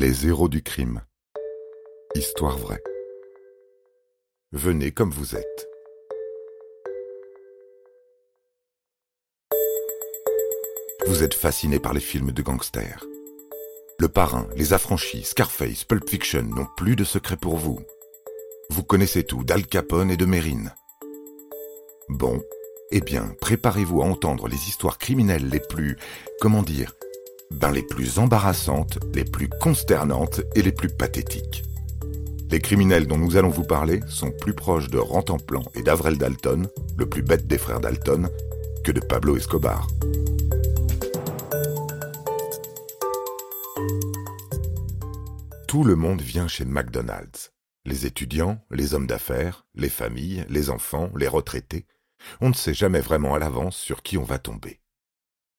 [0.00, 1.02] Les héros du crime.
[2.14, 2.82] Histoire vraie.
[4.50, 5.68] Venez comme vous êtes.
[11.06, 13.04] Vous êtes fasciné par les films de gangsters.
[13.98, 17.78] Le Parrain, Les Affranchis, Scarface, Pulp Fiction n'ont plus de secret pour vous.
[18.70, 20.72] Vous connaissez tout d'Al Capone et de Mérine.
[22.08, 22.40] Bon,
[22.90, 25.98] eh bien, préparez-vous à entendre les histoires criminelles les plus,
[26.40, 26.94] comment dire,
[27.50, 31.64] ben les plus embarrassantes, les plus consternantes et les plus pathétiques.
[32.50, 36.68] Les criminels dont nous allons vous parler sont plus proches de Rantanplan et d'Avrel Dalton,
[36.98, 38.28] le plus bête des frères Dalton,
[38.82, 39.86] que de Pablo Escobar.
[45.68, 47.52] Tout le monde vient chez McDonald's.
[47.84, 51.86] Les étudiants, les hommes d'affaires, les familles, les enfants, les retraités.
[52.40, 54.80] On ne sait jamais vraiment à l'avance sur qui on va tomber.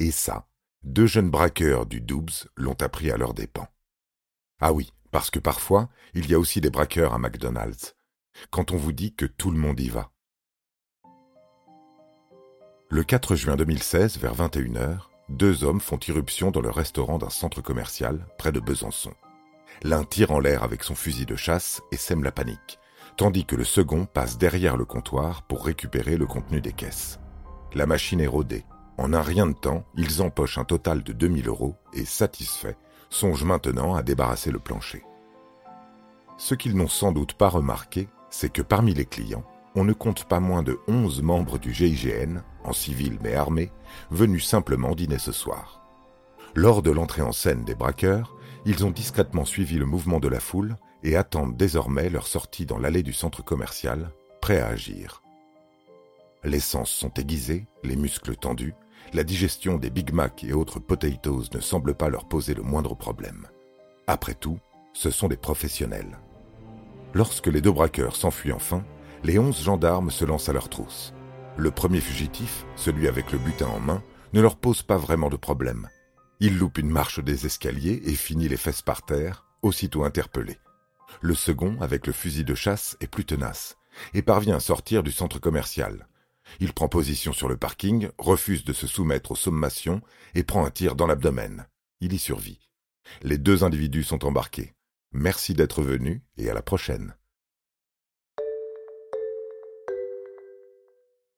[0.00, 0.46] Et ça,
[0.84, 3.68] deux jeunes braqueurs du Doubs l'ont appris à leurs dépens.
[4.60, 7.96] Ah oui, parce que parfois, il y a aussi des braqueurs à McDonald's,
[8.50, 10.10] quand on vous dit que tout le monde y va.
[12.90, 17.62] Le 4 juin 2016, vers 21h, deux hommes font irruption dans le restaurant d'un centre
[17.62, 19.14] commercial près de Besançon.
[19.82, 22.78] L'un tire en l'air avec son fusil de chasse et sème la panique,
[23.16, 27.18] tandis que le second passe derrière le comptoir pour récupérer le contenu des caisses.
[27.72, 28.64] La machine est rodée.
[28.96, 32.76] En un rien de temps, ils empochent un total de 2000 euros et, satisfaits,
[33.10, 35.02] songe maintenant à débarrasser le plancher.
[36.36, 39.44] Ce qu'ils n'ont sans doute pas remarqué, c'est que parmi les clients,
[39.76, 43.72] on ne compte pas moins de 11 membres du GIGN, en civil mais armés,
[44.10, 45.80] venus simplement dîner ce soir.
[46.54, 50.40] Lors de l'entrée en scène des braqueurs, ils ont discrètement suivi le mouvement de la
[50.40, 55.22] foule et attendent désormais leur sortie dans l'allée du centre commercial, prêts à agir.
[56.44, 58.74] Les sens sont aiguisés, les muscles tendus,
[59.12, 62.94] la digestion des Big Mac et autres potatoes ne semble pas leur poser le moindre
[62.94, 63.46] problème.
[64.06, 64.58] Après tout,
[64.92, 66.18] ce sont des professionnels.
[67.14, 68.84] Lorsque les deux braqueurs s'enfuient enfin,
[69.22, 71.14] les onze gendarmes se lancent à leur trousse.
[71.56, 75.36] Le premier fugitif, celui avec le butin en main, ne leur pose pas vraiment de
[75.36, 75.88] problème.
[76.40, 80.58] Il loupe une marche des escaliers et finit les fesses par terre, aussitôt interpellé.
[81.20, 83.76] Le second, avec le fusil de chasse, est plus tenace
[84.12, 86.08] et parvient à sortir du centre commercial.
[86.60, 90.00] Il prend position sur le parking, refuse de se soumettre aux sommations
[90.34, 91.66] et prend un tir dans l'abdomen.
[92.00, 92.60] Il y survit.
[93.22, 94.74] Les deux individus sont embarqués.
[95.12, 97.14] Merci d'être venus et à la prochaine.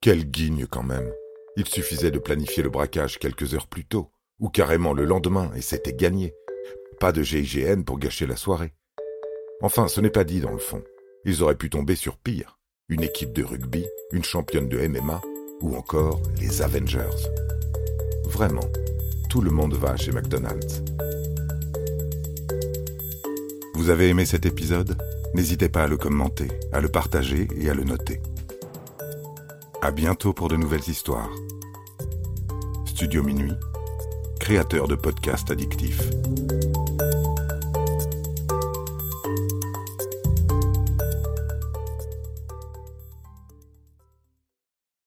[0.00, 1.10] Quelle guigne quand même.
[1.56, 5.62] Il suffisait de planifier le braquage quelques heures plus tôt, ou carrément le lendemain, et
[5.62, 6.34] c'était gagné.
[7.00, 8.74] Pas de GIGN pour gâcher la soirée.
[9.62, 10.84] Enfin, ce n'est pas dit dans le fond.
[11.24, 12.58] Ils auraient pu tomber sur pire
[12.90, 15.20] une équipe de rugby, une championne de MMA
[15.62, 17.16] ou encore les Avengers.
[18.26, 18.68] Vraiment,
[19.30, 20.82] tout le monde va chez McDonald's.
[23.74, 24.98] Vous avez aimé cet épisode?
[25.34, 28.20] N'hésitez pas à le commenter, à le partager et à le noter.
[29.80, 31.30] À bientôt pour de nouvelles histoires.
[32.84, 33.54] Studio Minuit,
[34.38, 36.10] créateur de podcasts addictifs.